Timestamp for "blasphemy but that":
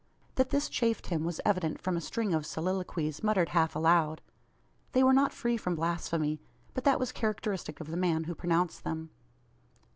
5.75-6.99